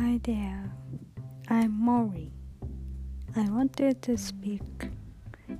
[0.00, 0.70] Hi there,
[1.48, 2.30] I'm Mori.
[3.34, 4.62] I wanted to speak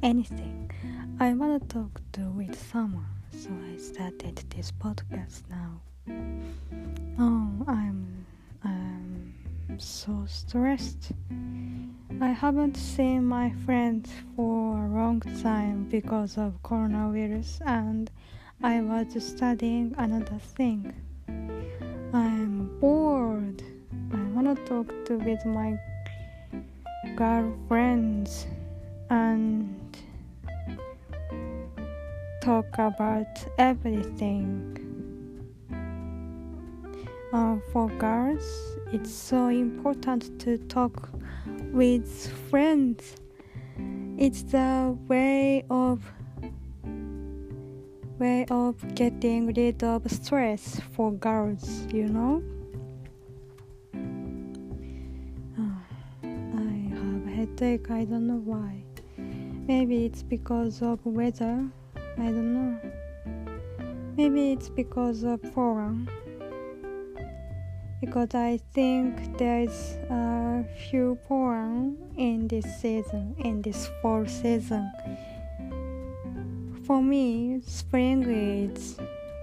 [0.01, 0.71] anything.
[1.19, 5.81] I want to talk to with someone, so I started this podcast now.
[7.19, 8.27] Oh, I'm
[8.63, 9.35] I'm
[9.77, 11.11] so stressed.
[12.21, 18.09] I haven't seen my friends for a long time because of coronavirus and
[18.63, 20.95] I was studying another thing.
[24.49, 25.79] I wanna talk to with my
[27.17, 28.47] girlfriends
[29.11, 29.77] and
[32.41, 33.27] talk about
[33.59, 34.75] everything.
[37.31, 41.11] Uh, for girls, it's so important to talk
[41.71, 42.09] with
[42.49, 43.17] friends.
[44.17, 46.11] It's the way of
[48.19, 52.43] way of getting rid of stress for girls, you know?
[57.59, 58.85] Headache, I don't know why.
[59.17, 62.79] Maybe it's because of weather, I don't know.
[64.17, 66.09] Maybe it's because of foreign.
[68.01, 74.89] Because I think there's a few pollen in this season, in this fall season.
[76.85, 78.99] For me, spring is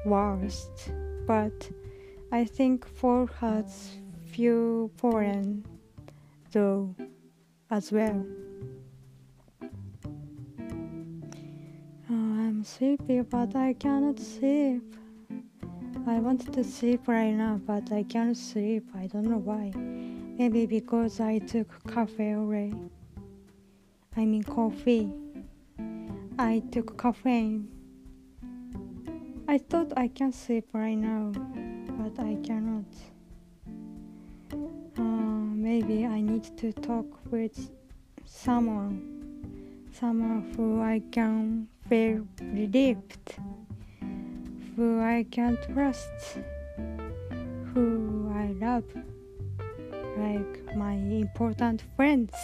[0.06, 0.92] worst,
[1.28, 1.70] but
[2.32, 3.90] I think fall has
[4.32, 5.66] few pollen
[6.52, 6.96] though
[7.76, 8.26] as well.
[12.10, 14.96] Oh, I'm sleepy, but I cannot sleep.
[16.08, 18.88] I wanted to sleep right now, but I can't sleep.
[18.96, 19.74] I don't know why.
[19.76, 22.90] Maybe because I took cafe already.
[24.16, 25.12] I mean coffee.
[26.40, 27.68] I took caffeine.
[29.50, 31.34] I thought I can sleep right now,
[32.00, 32.86] but I cannot.
[34.98, 35.25] Uh,
[35.66, 37.72] maybe I need to talk with
[38.24, 39.02] someone,
[40.00, 43.34] someone who I can feel relieved,
[44.76, 46.38] who I can trust,
[47.74, 48.84] who I love,
[50.18, 52.36] like my important friends.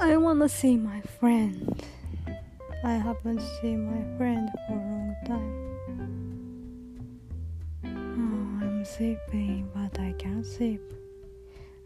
[0.00, 1.84] I wanna see my friend.
[2.84, 5.52] I haven't seen my friend for a long time.
[7.84, 10.95] Oh, I'm sleeping, but I can't sleep.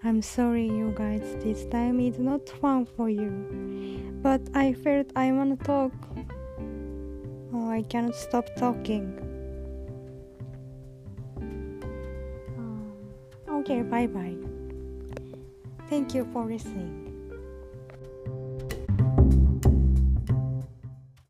[0.03, 3.31] I'm sorry, you guys, this time is not fun for you.
[4.23, 5.93] But I felt I wanna talk.
[7.53, 9.13] Oh, I cannot stop talking.
[13.49, 14.37] Oh, okay, bye bye.
[15.91, 17.10] Thank you for listening.